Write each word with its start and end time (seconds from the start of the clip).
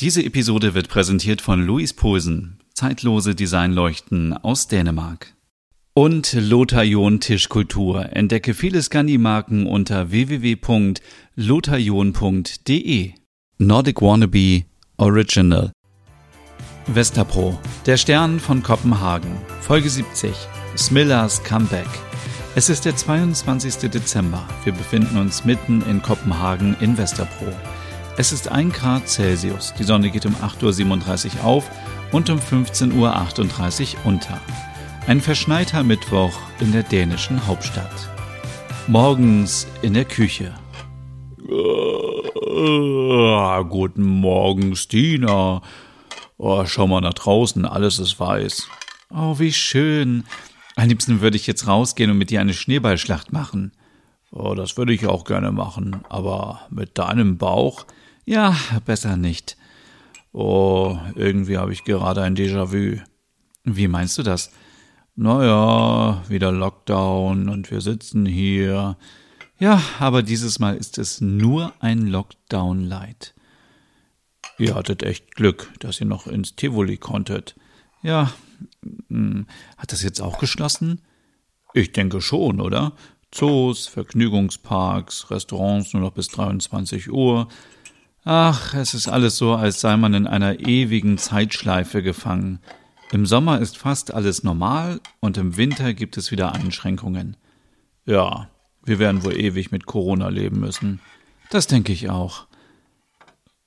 Diese 0.00 0.24
Episode 0.24 0.74
wird 0.74 0.88
präsentiert 0.88 1.40
von 1.40 1.66
Louis 1.66 1.92
Posen, 1.92 2.60
zeitlose 2.72 3.34
Designleuchten 3.34 4.32
aus 4.32 4.68
Dänemark. 4.68 5.34
Und 5.92 6.34
Lothar 6.34 6.84
John 6.84 7.18
Tischkultur. 7.18 8.12
Entdecke 8.12 8.54
viele 8.54 8.80
Scandi-Marken 8.80 9.66
unter 9.66 10.12
www.lotharjon.de. 10.12 13.12
Nordic 13.58 14.00
Wannabe 14.00 14.62
Original. 14.98 15.72
Vestapro, 16.86 17.58
der 17.84 17.96
Stern 17.96 18.38
von 18.38 18.62
Kopenhagen. 18.62 19.32
Folge 19.62 19.90
70. 19.90 20.30
Smillers 20.76 21.42
Comeback. 21.42 21.88
Es 22.54 22.70
ist 22.70 22.84
der 22.84 22.94
22. 22.94 23.90
Dezember. 23.90 24.46
Wir 24.62 24.74
befinden 24.74 25.18
uns 25.18 25.44
mitten 25.44 25.82
in 25.90 26.02
Kopenhagen 26.02 26.76
in 26.78 26.96
Vestapro. 26.96 27.52
Es 28.20 28.32
ist 28.32 28.50
1 28.50 28.74
Grad 28.74 29.08
Celsius. 29.08 29.72
Die 29.78 29.84
Sonne 29.84 30.10
geht 30.10 30.26
um 30.26 30.34
8.37 30.34 31.36
Uhr 31.36 31.44
auf 31.44 31.70
und 32.10 32.28
um 32.30 32.40
15.38 32.40 33.94
Uhr 33.94 34.06
unter. 34.06 34.40
Ein 35.06 35.20
verschneiter 35.20 35.84
Mittwoch 35.84 36.36
in 36.58 36.72
der 36.72 36.82
dänischen 36.82 37.46
Hauptstadt. 37.46 38.10
Morgens 38.88 39.68
in 39.82 39.94
der 39.94 40.04
Küche. 40.04 40.52
Ah, 41.48 43.62
guten 43.62 44.02
Morgen, 44.02 44.74
Stina. 44.74 45.62
Oh, 46.38 46.64
schau 46.66 46.88
mal 46.88 47.00
nach 47.00 47.14
draußen, 47.14 47.66
alles 47.66 48.00
ist 48.00 48.18
weiß. 48.18 48.68
Oh, 49.14 49.38
wie 49.38 49.52
schön. 49.52 50.24
Am 50.74 50.88
liebsten 50.88 51.20
würde 51.20 51.36
ich 51.36 51.46
jetzt 51.46 51.68
rausgehen 51.68 52.10
und 52.10 52.18
mit 52.18 52.30
dir 52.30 52.40
eine 52.40 52.52
Schneeballschlacht 52.52 53.32
machen. 53.32 53.70
Oh, 54.32 54.54
das 54.54 54.76
würde 54.76 54.92
ich 54.92 55.06
auch 55.06 55.22
gerne 55.22 55.52
machen, 55.52 56.00
aber 56.08 56.62
mit 56.68 56.98
deinem 56.98 57.38
Bauch 57.38 57.86
ja, 58.28 58.54
besser 58.84 59.16
nicht. 59.16 59.56
Oh, 60.32 60.98
irgendwie 61.14 61.56
habe 61.56 61.72
ich 61.72 61.84
gerade 61.84 62.22
ein 62.22 62.36
Déjà-vu. 62.36 63.00
Wie 63.64 63.88
meinst 63.88 64.18
du 64.18 64.22
das? 64.22 64.50
Naja, 65.16 66.22
wieder 66.28 66.52
Lockdown 66.52 67.48
und 67.48 67.70
wir 67.70 67.80
sitzen 67.80 68.26
hier. 68.26 68.98
Ja, 69.58 69.82
aber 69.98 70.22
dieses 70.22 70.58
Mal 70.58 70.76
ist 70.76 70.98
es 70.98 71.22
nur 71.22 71.72
ein 71.80 72.06
Lockdown-Light. 72.06 73.34
Ihr 74.58 74.74
hattet 74.74 75.02
echt 75.02 75.34
Glück, 75.34 75.72
dass 75.78 75.98
ihr 75.98 76.06
noch 76.06 76.26
ins 76.26 76.54
Tivoli 76.54 76.98
konntet. 76.98 77.56
Ja, 78.02 78.32
hm, 79.08 79.46
hat 79.78 79.92
das 79.92 80.02
jetzt 80.02 80.20
auch 80.20 80.38
geschlossen? 80.38 81.00
Ich 81.72 81.92
denke 81.92 82.20
schon, 82.20 82.60
oder? 82.60 82.92
Zoos, 83.32 83.86
Vergnügungsparks, 83.86 85.30
Restaurants 85.30 85.94
nur 85.94 86.02
noch 86.02 86.12
bis 86.12 86.28
23 86.28 87.10
Uhr. 87.10 87.48
Ach, 88.30 88.74
es 88.74 88.92
ist 88.92 89.08
alles 89.08 89.38
so, 89.38 89.54
als 89.54 89.80
sei 89.80 89.96
man 89.96 90.12
in 90.12 90.26
einer 90.26 90.60
ewigen 90.60 91.16
Zeitschleife 91.16 92.02
gefangen. 92.02 92.58
Im 93.10 93.24
Sommer 93.24 93.58
ist 93.58 93.78
fast 93.78 94.12
alles 94.12 94.42
normal 94.42 95.00
und 95.20 95.38
im 95.38 95.56
Winter 95.56 95.94
gibt 95.94 96.18
es 96.18 96.30
wieder 96.30 96.52
Einschränkungen. 96.52 97.38
Ja, 98.04 98.50
wir 98.84 98.98
werden 98.98 99.24
wohl 99.24 99.34
ewig 99.34 99.70
mit 99.70 99.86
Corona 99.86 100.28
leben 100.28 100.60
müssen. 100.60 101.00
Das 101.48 101.68
denke 101.68 101.90
ich 101.90 102.10
auch. 102.10 102.46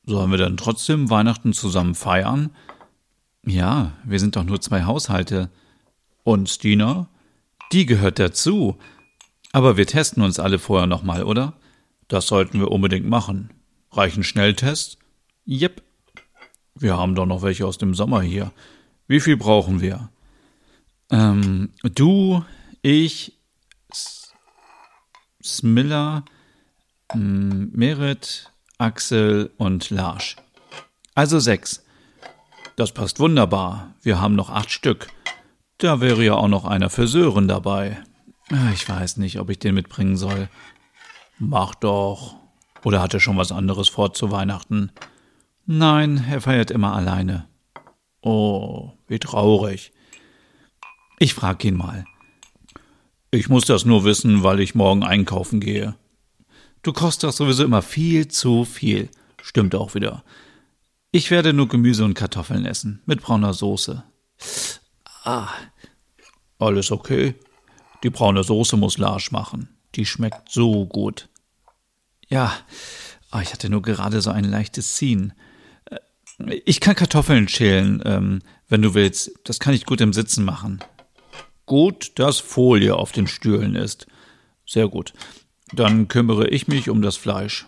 Sollen 0.06 0.30
wir 0.30 0.38
dann 0.38 0.58
trotzdem 0.58 1.10
Weihnachten 1.10 1.54
zusammen 1.54 1.96
feiern? 1.96 2.52
Ja, 3.44 3.94
wir 4.04 4.20
sind 4.20 4.36
doch 4.36 4.44
nur 4.44 4.62
zwei 4.62 4.84
Haushalte. 4.84 5.50
Und 6.22 6.50
Stina? 6.52 7.08
Die 7.72 7.88
gehört 7.88 8.20
dazu. 8.20 8.78
Aber 9.54 9.76
wir 9.76 9.88
testen 9.88 10.22
uns 10.22 10.38
alle 10.38 10.60
vorher 10.60 10.86
nochmal, 10.86 11.24
oder? 11.24 11.54
Das 12.08 12.28
sollten 12.28 12.60
wir 12.60 12.70
unbedingt 12.70 13.10
machen. 13.10 13.50
Reichen 13.92 14.24
Schnelltests? 14.24 14.98
Jep. 15.46 15.82
Wir 16.76 16.98
haben 16.98 17.16
doch 17.16 17.26
noch 17.26 17.42
welche 17.42 17.66
aus 17.66 17.78
dem 17.78 17.94
Sommer 17.94 18.22
hier. 18.22 18.52
Wie 19.08 19.20
viel 19.20 19.36
brauchen 19.36 19.82
wir? 19.82 20.10
Ähm, 21.10 21.74
du, 21.84 22.46
ich, 22.82 23.38
S 23.90 24.34
Smiller, 25.44 26.24
Merit, 27.14 28.52
Axel 28.78 29.52
und 29.58 29.90
Larsch. 29.90 30.38
Also 31.14 31.40
sechs. 31.40 31.84
Das 32.78 32.94
passt 32.94 33.20
wunderbar. 33.20 33.94
Wir 34.02 34.22
haben 34.22 34.36
noch 34.36 34.50
acht 34.50 34.72
Stück. 34.72 35.08
Da 35.78 36.00
wäre 36.00 36.24
ja 36.24 36.36
auch 36.36 36.48
noch 36.48 36.64
einer 36.64 36.90
für 36.90 37.08
Sören 37.08 37.48
dabei. 37.50 38.02
Ah, 38.50 38.72
ich 38.74 38.88
weiß 38.88 39.18
nicht, 39.18 39.40
ob 39.40 39.50
ich 39.50 39.60
den 39.60 39.76
mitbringen 39.76 40.16
soll. 40.16 40.48
Mach 41.38 41.76
doch. 41.76 42.41
Oder 42.84 43.02
hat 43.02 43.14
er 43.14 43.20
schon 43.20 43.38
was 43.38 43.52
anderes 43.52 43.90
vor 43.90 44.14
zu 44.14 44.32
Weihnachten? 44.32 44.92
Nein, 45.66 46.26
er 46.30 46.42
feiert 46.42 46.72
immer 46.72 46.94
alleine. 46.94 47.48
Oh, 48.22 48.92
wie 49.08 49.20
traurig. 49.20 49.92
Ich 51.20 51.34
frag 51.34 51.64
ihn 51.64 51.78
mal. 51.78 52.06
Ich 53.32 53.48
muss 53.48 53.66
das 53.66 53.86
nur 53.86 54.04
wissen, 54.04 54.44
weil 54.44 54.60
ich 54.60 54.76
morgen 54.76 55.04
einkaufen 55.04 55.60
gehe. 55.60 55.96
Du 56.84 56.94
kochst 56.94 57.24
doch 57.24 57.32
sowieso 57.32 57.64
immer 57.64 57.82
viel 57.82 58.28
zu 58.28 58.66
viel. 58.66 59.10
Stimmt 59.42 59.76
auch 59.76 59.96
wieder. 59.96 60.24
Ich 61.12 61.30
werde 61.30 61.54
nur 61.54 61.68
Gemüse 61.68 62.06
und 62.06 62.14
Kartoffeln 62.14 62.66
essen, 62.66 63.02
mit 63.06 63.22
brauner 63.22 63.54
Soße. 63.54 64.04
Ah. 65.24 65.50
Alles 66.58 66.92
okay. 66.92 67.36
Die 68.04 68.10
braune 68.10 68.44
Soße 68.44 68.78
muss 68.78 68.98
Larsch 68.98 69.32
machen. 69.32 69.70
Die 69.96 70.06
schmeckt 70.06 70.52
so 70.52 70.86
gut. 70.86 71.30
Ja, 72.32 72.54
oh, 73.34 73.40
ich 73.42 73.52
hatte 73.52 73.70
nur 73.70 73.82
gerade 73.82 74.22
so 74.22 74.32
ein 74.32 74.46
leichtes 74.46 74.96
Ziehen. 74.96 75.34
Äh, 75.86 76.62
ich 76.66 76.80
kann 76.80 76.96
Kartoffeln 76.96 77.50
schälen, 77.50 78.02
ähm, 78.06 78.40
wenn 78.70 78.82
du 78.82 78.94
willst. 78.94 79.32
Das 79.44 79.60
kann 79.60 79.74
ich 79.74 79.86
gut 79.86 80.00
im 80.00 80.14
Sitzen 80.14 80.46
machen. 80.46 80.80
Gut, 81.66 82.14
dass 82.16 82.40
Folie 82.40 82.96
auf 82.96 83.12
den 83.12 83.28
Stühlen 83.28 83.76
ist. 83.76 84.08
Sehr 84.66 84.88
gut. 84.88 85.14
Dann 85.74 86.08
kümmere 86.08 86.48
ich 86.48 86.70
mich 86.70 86.90
um 86.90 87.02
das 87.02 87.18
Fleisch. 87.18 87.68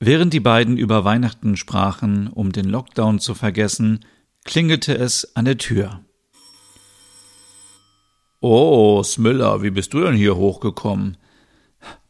Während 0.00 0.32
die 0.32 0.40
beiden 0.40 0.76
über 0.76 1.04
Weihnachten 1.04 1.56
sprachen, 1.56 2.26
um 2.26 2.50
den 2.50 2.66
Lockdown 2.66 3.20
zu 3.20 3.34
vergessen, 3.34 4.04
klingelte 4.44 4.96
es 4.96 5.36
an 5.36 5.44
der 5.44 5.56
Tür. 5.56 6.04
Oh, 8.40 9.02
Smiller, 9.04 9.62
wie 9.62 9.70
bist 9.70 9.94
du 9.94 10.00
denn 10.00 10.14
hier 10.14 10.36
hochgekommen? 10.36 11.16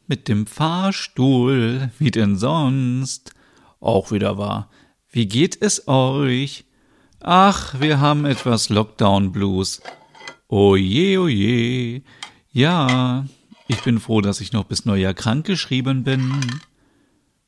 Mit 0.08 0.28
dem 0.28 0.46
Fahrstuhl, 0.46 1.90
wie 1.98 2.12
denn 2.12 2.36
sonst? 2.36 3.32
Auch 3.80 4.12
wieder 4.12 4.38
wahr. 4.38 4.70
Wie 5.10 5.26
geht 5.26 5.60
es 5.60 5.88
euch? 5.88 6.64
Ach, 7.20 7.80
wir 7.80 7.98
haben 7.98 8.24
etwas 8.24 8.68
Lockdown-Blues. 8.68 9.82
Oje, 10.46 11.20
oje. 11.20 12.02
Ja, 12.52 13.26
ich 13.66 13.82
bin 13.82 13.98
froh, 13.98 14.20
dass 14.20 14.40
ich 14.40 14.52
noch 14.52 14.64
bis 14.64 14.84
Neujahr 14.84 15.12
krankgeschrieben 15.12 16.04
bin. 16.04 16.40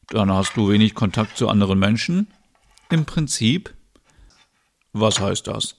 Dann 0.09 0.33
hast 0.33 0.57
du 0.57 0.69
wenig 0.69 0.97
Kontakt 0.97 1.37
zu 1.37 1.49
anderen 1.49 1.79
Menschen? 1.79 2.27
Im 2.91 3.05
Prinzip. 3.05 3.73
Was 4.93 5.21
heißt 5.21 5.47
das? 5.47 5.77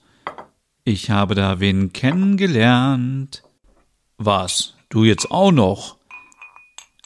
Ich 0.86 1.10
habe 1.10 1.36
da 1.36 1.60
wen 1.60 1.92
kennengelernt. 1.92 3.44
Was? 4.18 4.76
Du 4.88 5.04
jetzt 5.04 5.30
auch 5.30 5.52
noch? 5.52 5.99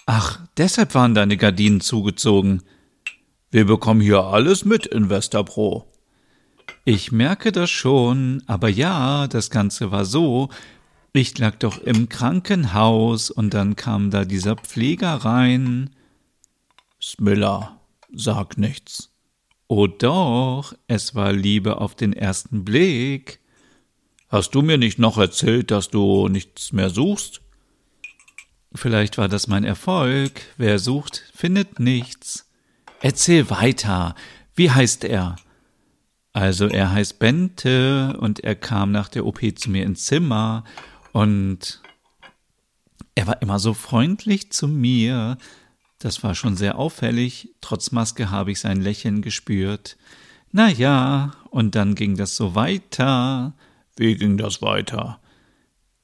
Ach, 0.06 0.40
deshalb 0.58 0.96
waren 0.96 1.16
deine 1.16 1.38
Gardinen 1.38 1.82
zugezogen. 1.82 2.62
Wir 3.52 3.66
bekommen 3.66 4.02
hier 4.02 4.24
alles 4.24 4.66
mit 4.66 4.86
in 4.86 5.10
Westerpro. 5.10 5.88
Ich 6.86 7.12
merke 7.12 7.52
das 7.52 7.70
schon, 7.70 8.44
aber 8.46 8.68
ja, 8.68 9.28
das 9.28 9.50
Ganze 9.50 9.92
war 9.92 10.06
so. 10.06 10.50
Ich 11.14 11.38
lag 11.38 11.56
doch 11.58 11.78
im 11.78 12.10
Krankenhaus 12.10 13.30
und 13.30 13.54
dann 13.54 13.76
kam 13.76 14.10
da 14.10 14.26
dieser 14.26 14.56
Pfleger 14.56 15.14
rein. 15.14 15.92
Smiller, 17.00 17.80
sag 18.14 18.58
nichts. 18.58 19.12
Oh 19.68 19.88
doch, 19.88 20.74
es 20.88 21.16
war 21.16 21.32
Liebe 21.32 21.78
auf 21.78 21.96
den 21.96 22.12
ersten 22.12 22.66
Blick. 22.66 23.40
Hast 24.28 24.56
du 24.56 24.62
mir 24.62 24.78
nicht 24.78 25.00
noch 25.00 25.18
erzählt, 25.18 25.72
dass 25.72 25.90
du 25.90 26.28
nichts 26.28 26.74
mehr 26.74 26.90
suchst? 26.90 27.43
Vielleicht 28.76 29.18
war 29.18 29.28
das 29.28 29.48
mein 29.48 29.64
Erfolg. 29.64 30.42
Wer 30.58 30.80
sucht, 30.80 31.24
findet 31.36 31.80
nichts. 31.80 32.50
Erzähl 33.02 33.50
weiter. 33.50 34.16
Wie 34.56 34.72
heißt 34.72 35.04
er? 35.04 35.36
Also 36.32 36.68
er 36.68 36.92
heißt 36.92 37.20
Bente 37.20 38.18
und 38.20 38.40
er 38.40 38.56
kam 38.56 38.92
nach 38.92 39.10
der 39.10 39.26
OP 39.26 39.42
zu 39.56 39.70
mir 39.70 39.84
ins 39.84 40.06
Zimmer 40.06 40.64
und 41.12 41.82
er 43.14 43.28
war 43.28 43.42
immer 43.42 43.60
so 43.60 43.76
freundlich 43.76 44.52
zu 44.52 44.68
mir. 44.68 45.38
Das 46.00 46.24
war 46.24 46.34
schon 46.34 46.58
sehr 46.58 46.80
auffällig. 46.80 47.50
Trotz 47.62 47.92
Maske 47.92 48.32
habe 48.32 48.52
ich 48.52 48.60
sein 48.60 48.82
Lächeln 48.82 49.22
gespürt. 49.22 49.96
Na 50.52 50.70
ja, 50.70 51.34
und 51.52 51.76
dann 51.76 51.94
ging 51.94 52.18
das 52.18 52.36
so 52.36 52.56
weiter. 52.56 53.54
Wie 53.96 54.16
ging 54.16 54.38
das 54.38 54.62
weiter? 54.64 55.20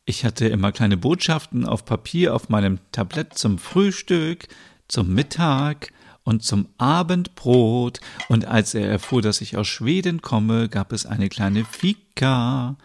Ich 0.09 0.25
hatte 0.25 0.47
immer 0.47 0.71
kleine 0.71 0.97
Botschaften 0.97 1.67
auf 1.67 1.85
Papier 1.85 2.33
auf 2.33 2.49
meinem 2.49 2.79
Tablett 2.91 3.35
zum 3.35 3.59
Frühstück, 3.59 4.47
zum 4.87 5.13
Mittag 5.13 5.93
und 6.23 6.41
zum 6.41 6.67
Abendbrot, 6.79 7.99
und 8.27 8.45
als 8.45 8.73
er 8.73 8.89
erfuhr, 8.89 9.21
dass 9.21 9.39
ich 9.39 9.55
aus 9.55 9.67
Schweden 9.67 10.23
komme, 10.23 10.67
gab 10.67 10.93
es 10.93 11.05
eine 11.05 11.29
kleine 11.29 11.63
Fika. 11.63 12.75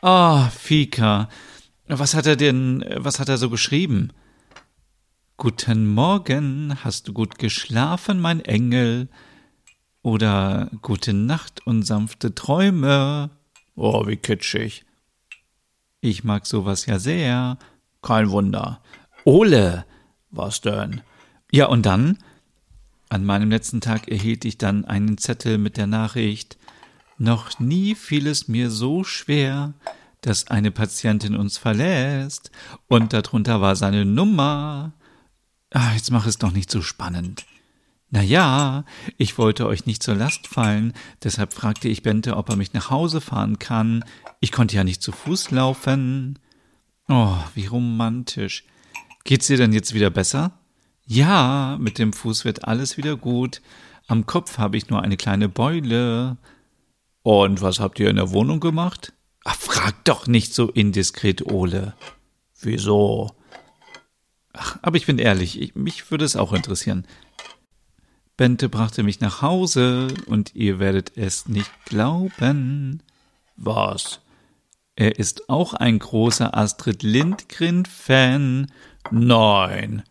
Ah, 0.00 0.46
oh, 0.46 0.50
Fika. 0.50 1.28
Was 1.88 2.14
hat 2.14 2.26
er 2.26 2.36
denn, 2.36 2.84
was 2.98 3.18
hat 3.18 3.28
er 3.28 3.38
so 3.38 3.50
geschrieben? 3.50 4.12
Guten 5.38 5.88
Morgen, 5.88 6.76
hast 6.84 7.08
du 7.08 7.12
gut 7.12 7.40
geschlafen, 7.40 8.20
mein 8.20 8.44
Engel? 8.44 9.08
Oder 10.02 10.70
gute 10.82 11.14
Nacht 11.14 11.66
und 11.66 11.82
sanfte 11.82 12.32
Träume? 12.32 13.30
Oh, 13.74 14.06
wie 14.06 14.18
kitschig. 14.18 14.84
Ich 16.00 16.24
mag 16.24 16.46
sowas 16.46 16.86
ja 16.86 16.98
sehr. 16.98 17.58
Kein 18.02 18.30
Wunder. 18.30 18.80
Ole! 19.24 19.84
Was 20.30 20.60
denn? 20.60 21.02
Ja, 21.50 21.66
und 21.66 21.84
dann? 21.84 22.18
An 23.08 23.24
meinem 23.24 23.50
letzten 23.50 23.80
Tag 23.80 24.08
erhielt 24.08 24.44
ich 24.44 24.56
dann 24.56 24.84
einen 24.84 25.18
Zettel 25.18 25.58
mit 25.58 25.76
der 25.76 25.86
Nachricht 25.86 26.56
Noch 27.18 27.58
nie 27.58 27.94
fiel 27.94 28.26
es 28.26 28.48
mir 28.48 28.70
so 28.70 29.04
schwer, 29.04 29.74
dass 30.22 30.46
eine 30.48 30.70
Patientin 30.70 31.36
uns 31.36 31.58
verlässt, 31.58 32.50
und 32.88 33.12
darunter 33.12 33.60
war 33.60 33.76
seine 33.76 34.06
Nummer. 34.06 34.92
Ach, 35.70 35.94
jetzt 35.94 36.10
mach 36.10 36.26
es 36.26 36.38
doch 36.38 36.52
nicht 36.52 36.70
so 36.70 36.80
spannend. 36.80 37.44
Na 38.10 38.22
ja, 38.22 38.84
ich 39.18 39.38
wollte 39.38 39.66
euch 39.66 39.86
nicht 39.86 40.02
zur 40.02 40.16
Last 40.16 40.48
fallen, 40.48 40.94
deshalb 41.22 41.52
fragte 41.52 41.88
ich 41.88 42.02
Bente, 42.02 42.36
ob 42.36 42.48
er 42.48 42.56
mich 42.56 42.72
nach 42.72 42.90
Hause 42.90 43.20
fahren 43.20 43.60
kann. 43.60 44.04
Ich 44.40 44.50
konnte 44.50 44.74
ja 44.74 44.82
nicht 44.82 45.00
zu 45.00 45.12
Fuß 45.12 45.52
laufen. 45.52 46.38
Oh, 47.08 47.36
wie 47.54 47.66
romantisch. 47.66 48.64
Geht's 49.22 49.46
dir 49.46 49.56
denn 49.56 49.72
jetzt 49.72 49.94
wieder 49.94 50.10
besser? 50.10 50.58
Ja, 51.06 51.76
mit 51.80 51.98
dem 51.98 52.12
Fuß 52.12 52.44
wird 52.44 52.64
alles 52.66 52.96
wieder 52.96 53.16
gut. 53.16 53.62
Am 54.08 54.26
Kopf 54.26 54.58
habe 54.58 54.76
ich 54.76 54.90
nur 54.90 55.02
eine 55.02 55.16
kleine 55.16 55.48
Beule. 55.48 56.36
Und 57.22 57.62
was 57.62 57.78
habt 57.78 58.00
ihr 58.00 58.10
in 58.10 58.16
der 58.16 58.32
Wohnung 58.32 58.58
gemacht? 58.58 59.12
Ach, 59.44 59.56
frag 59.56 60.04
doch 60.04 60.26
nicht 60.26 60.52
so 60.52 60.68
indiskret, 60.68 61.46
Ole. 61.46 61.94
Wieso? 62.60 63.36
Ach, 64.52 64.78
aber 64.82 64.96
ich 64.96 65.06
bin 65.06 65.18
ehrlich, 65.18 65.60
ich, 65.60 65.74
mich 65.74 66.10
würde 66.10 66.24
es 66.24 66.36
auch 66.36 66.52
interessieren. 66.52 67.06
Bente 68.40 68.70
brachte 68.70 69.02
mich 69.02 69.20
nach 69.20 69.42
Hause 69.42 70.08
und 70.24 70.54
ihr 70.54 70.78
werdet 70.78 71.12
es 71.14 71.46
nicht 71.46 71.70
glauben. 71.84 73.02
Was? 73.58 74.22
Er 74.96 75.18
ist 75.18 75.50
auch 75.50 75.74
ein 75.74 75.98
großer 75.98 76.56
Astrid 76.56 77.02
Lindgren-Fan. 77.02 78.72
Nein. 79.10 80.04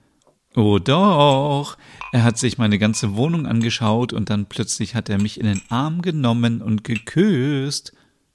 Oh 0.56 0.78
doch. 0.78 1.76
Er 2.12 2.24
hat 2.24 2.38
sich 2.38 2.60
meine 2.60 2.78
ganze 2.78 3.16
Wohnung 3.16 3.48
angeschaut 3.48 4.14
und 4.14 4.30
dann 4.30 4.46
plötzlich 4.46 4.94
hat 4.94 5.10
er 5.10 5.20
mich 5.20 5.40
in 5.40 5.48
den 5.48 5.64
Arm 5.70 6.04
genommen 6.04 6.62
und 6.62 6.84
geküsst. 6.84 7.94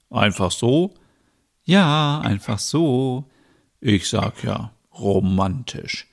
Einfach 0.09 0.51
so? 0.51 0.93
Ja, 1.63 2.19
einfach 2.19 2.59
so. 2.59 3.29
Ich 3.79 4.09
sag 4.09 4.43
ja, 4.43 4.73
romantisch. 4.93 6.07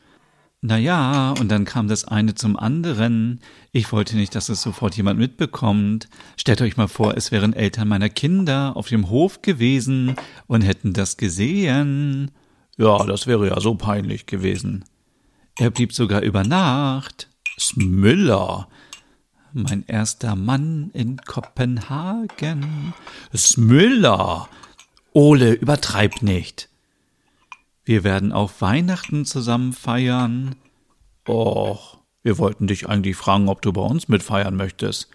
Na 0.64 0.78
ja, 0.78 1.32
und 1.40 1.48
dann 1.48 1.64
kam 1.64 1.88
das 1.88 2.04
eine 2.04 2.36
zum 2.36 2.56
anderen. 2.56 3.40
Ich 3.72 3.90
wollte 3.90 4.16
nicht, 4.16 4.36
dass 4.36 4.48
es 4.48 4.62
sofort 4.62 4.96
jemand 4.96 5.18
mitbekommt. 5.18 6.08
Stellt 6.36 6.62
euch 6.62 6.76
mal 6.76 6.86
vor, 6.86 7.16
es 7.16 7.32
wären 7.32 7.52
Eltern 7.52 7.88
meiner 7.88 8.08
Kinder 8.08 8.76
auf 8.76 8.86
dem 8.86 9.10
Hof 9.10 9.42
gewesen 9.42 10.14
und 10.46 10.62
hätten 10.62 10.92
das 10.92 11.16
gesehen. 11.16 12.30
Ja, 12.76 13.04
das 13.04 13.26
wäre 13.26 13.48
ja 13.48 13.60
so 13.60 13.74
peinlich 13.74 14.26
gewesen. 14.26 14.84
Er 15.58 15.70
blieb 15.70 15.92
sogar 15.92 16.22
über 16.22 16.44
Nacht. 16.44 17.28
Smiller. 17.58 18.68
Mein 19.52 19.84
erster 19.88 20.36
Mann 20.36 20.90
in 20.94 21.16
Kopenhagen. 21.16 22.94
Smiller. 23.36 24.48
Ole, 25.12 25.54
übertreib 25.54 26.22
nicht. 26.22 26.68
Wir 27.84 28.04
werden 28.04 28.32
auch 28.32 28.52
Weihnachten 28.60 29.24
zusammen 29.24 29.72
feiern. 29.72 30.54
Och, 31.28 31.98
wir 32.22 32.38
wollten 32.38 32.66
dich 32.66 32.88
eigentlich 32.88 33.16
fragen, 33.16 33.48
ob 33.48 33.62
du 33.62 33.72
bei 33.72 33.82
uns 33.82 34.08
mitfeiern 34.08 34.54
möchtest. 34.54 35.08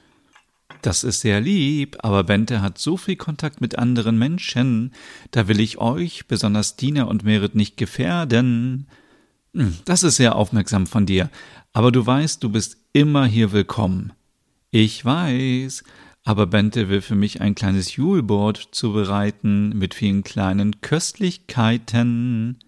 Das 0.81 1.03
ist 1.03 1.21
sehr 1.21 1.41
lieb, 1.41 1.97
aber 1.99 2.23
Bente 2.23 2.61
hat 2.61 2.77
so 2.77 2.97
viel 2.97 3.15
Kontakt 3.15 3.61
mit 3.61 3.77
anderen 3.77 4.17
Menschen, 4.17 4.93
da 5.31 5.47
will 5.47 5.59
ich 5.59 5.79
euch, 5.79 6.27
besonders 6.27 6.75
Dina 6.75 7.03
und 7.03 7.23
Merit, 7.23 7.55
nicht 7.55 7.77
gefährden. 7.77 8.87
Hm, 9.53 9.77
das 9.85 10.03
ist 10.03 10.17
sehr 10.17 10.35
aufmerksam 10.35 10.85
von 10.85 11.05
dir, 11.05 11.29
aber 11.73 11.91
du 11.91 12.05
weißt, 12.05 12.43
du 12.43 12.49
bist 12.49 12.77
immer 12.93 13.25
hier 13.25 13.51
willkommen. 13.53 14.13
Ich 14.69 15.03
weiß, 15.03 15.83
aber 16.27 16.45
Bente 16.45 16.89
will 16.89 17.01
für 17.01 17.15
mich 17.15 17.39
ein 17.39 17.55
kleines 17.55 17.95
Juleboard 17.95 18.57
zubereiten 18.71 19.69
mit 19.69 19.93
vielen 19.93 20.25
kleinen 20.25 20.81
Köstlichkeiten. 20.81 22.59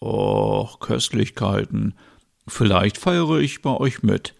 Och, 0.00 0.78
Köstlichkeiten. 0.78 1.94
Vielleicht 2.46 2.96
feiere 2.96 3.40
ich 3.40 3.60
bei 3.60 3.76
euch 3.76 4.04
mit. 4.04 4.36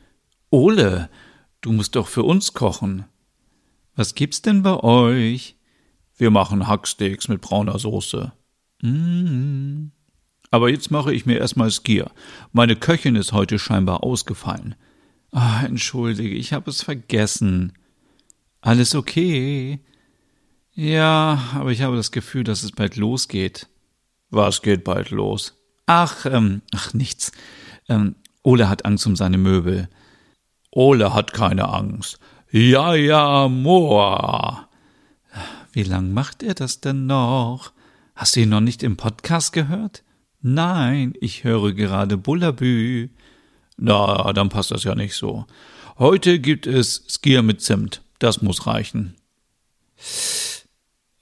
Ole, 0.49 1.11
du 1.61 1.73
musst 1.73 1.97
doch 1.97 2.07
für 2.07 2.23
uns 2.23 2.55
kochen. 2.55 3.05
Was 3.97 4.15
gibt's 4.15 4.43
denn 4.43 4.63
bei 4.63 4.79
euch? 4.79 5.57
Wir 6.17 6.31
machen 6.31 6.69
Hacksteaks 6.69 7.27
mit 7.27 7.41
brauner 7.41 7.81
Soße. 7.81 8.31
Mm. 8.81 9.87
Aber 10.53 10.71
jetzt 10.71 10.93
mache 10.93 11.13
ich 11.13 11.27
mir 11.27 11.39
erstmal 11.39 11.73
Skier. 11.73 12.13
Meine 12.53 12.77
Köchin 12.77 13.17
ist 13.17 13.33
heute 13.33 13.59
scheinbar 13.59 14.05
ausgefallen. 14.05 14.77
Ah, 15.33 15.65
entschuldige, 15.65 16.37
ich 16.37 16.53
habe 16.53 16.71
es 16.71 16.85
vergessen. 16.85 17.73
Alles 18.61 18.95
okay? 18.95 19.81
Ja, 20.75 21.51
aber 21.55 21.71
ich 21.71 21.83
habe 21.83 21.97
das 21.97 22.11
Gefühl, 22.11 22.45
dass 22.45 22.63
es 22.63 22.73
bald 22.73 22.97
losgeht. 22.97 23.69
Was 24.31 24.63
geht 24.63 24.85
bald 24.85 25.11
los? 25.11 25.57
Ach, 25.87 26.25
ähm, 26.27 26.63
ach, 26.73 26.95
nichts. 26.95 27.33
Ähm, 27.89 28.15
Ole 28.43 28.69
hat 28.69 28.85
Angst 28.85 29.07
um 29.07 29.17
seine 29.17 29.39
Möbel. 29.39 29.89
Ole 30.71 31.13
hat 31.15 31.33
keine 31.33 31.69
Angst. 31.69 32.19
Ja, 32.51 32.95
ja, 32.95 33.49
Moa. 33.49 34.69
Wie 35.73 35.83
lang 35.83 36.13
macht 36.13 36.43
er 36.43 36.55
das 36.55 36.81
denn 36.81 37.07
noch? 37.07 37.73
Hast 38.15 38.37
du 38.37 38.41
ihn 38.41 38.49
noch 38.49 38.61
nicht 38.61 38.83
im 38.83 38.97
Podcast 38.97 39.53
gehört? 39.53 40.03
Nein, 40.43 41.15
ich 41.21 41.45
höre 41.45 41.73
gerade 41.73 42.17
Bullabü. 42.17 43.09
Na, 43.77 44.33
dann 44.33 44.49
passt 44.49 44.71
das 44.71 44.85
ja 44.85 44.95
nicht 44.95 45.15
so. 45.15 45.47
Heute 45.99 46.39
gibt 46.39 46.67
es 46.67 47.05
Skier 47.09 47.43
mit 47.43 47.61
Zimt. 47.63 48.03
Das 48.21 48.43
muss 48.43 48.69
reichen. 48.69 49.17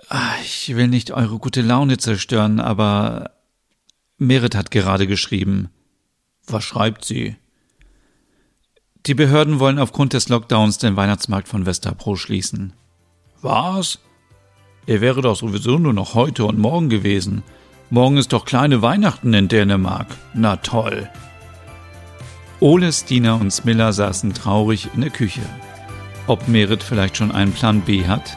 Ah, 0.09 0.35
ich 0.43 0.75
will 0.77 0.89
nicht 0.89 1.13
eure 1.13 1.39
gute 1.39 1.63
Laune 1.63 1.97
zerstören, 1.97 2.61
aber 2.61 3.31
Merit 4.19 4.55
hat 4.55 4.71
gerade 4.71 5.07
geschrieben. 5.07 5.71
Was 6.47 6.65
schreibt 6.65 7.05
sie? 7.05 7.37
Die 9.07 9.15
Behörden 9.15 9.61
wollen 9.61 9.79
aufgrund 9.79 10.13
des 10.13 10.29
Lockdowns 10.29 10.79
den 10.79 10.97
Weihnachtsmarkt 10.97 11.49
von 11.49 11.67
Westerpro 11.67 12.17
schließen. 12.17 12.73
Was? 13.43 14.01
Er 14.87 15.01
wäre 15.01 15.23
doch 15.23 15.37
sowieso 15.37 15.79
nur 15.79 15.93
noch 15.93 16.15
heute 16.15 16.45
und 16.47 16.59
morgen 16.59 16.89
gewesen. 16.89 17.45
Morgen 17.91 18.17
ist 18.17 18.33
doch 18.33 18.45
kleine 18.45 18.83
Weihnachten 18.83 19.33
in 19.35 19.47
Dänemark. 19.47 20.09
Na 20.35 20.57
toll. 20.57 21.09
Ole, 22.59 22.93
Stina 22.93 23.35
und 23.35 23.53
Smilla 23.53 23.93
saßen 23.93 24.35
traurig 24.35 24.89
in 24.95 25.03
der 25.03 25.11
Küche. 25.11 25.43
Ob 26.29 26.47
Merit 26.47 26.83
vielleicht 26.83 27.17
schon 27.17 27.33
einen 27.33 27.53
Plan 27.53 27.81
B 27.81 28.07
hat? 28.07 28.37